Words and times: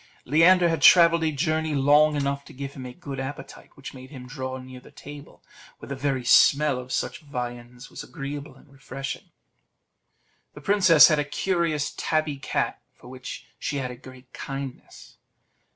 Leander 0.25 0.67
had 0.67 0.81
travelled 0.81 1.23
a 1.23 1.31
journey 1.31 1.75
long 1.75 2.15
enough 2.15 2.43
to 2.45 2.53
give 2.53 2.73
him 2.73 2.87
a 2.87 2.91
good 2.93 3.19
appetite, 3.19 3.69
which 3.75 3.93
made 3.93 4.09
him 4.09 4.25
draw 4.25 4.57
near 4.57 4.79
the 4.79 4.89
table, 4.89 5.43
where 5.77 5.89
the 5.89 5.95
very 5.95 6.25
smell 6.25 6.79
of 6.79 6.91
such 6.91 7.19
viands 7.21 7.91
was 7.91 8.01
agreeable 8.01 8.55
and 8.55 8.73
refreshing. 8.73 9.29
The 10.55 10.61
princess 10.61 11.09
had 11.09 11.19
a 11.19 11.23
curious 11.23 11.93
tabby 11.95 12.37
cat, 12.37 12.81
for 12.95 13.09
which 13.09 13.45
she 13.59 13.77
had 13.77 13.91
a 13.91 13.95
great 13.95 14.33
kindness. 14.33 15.17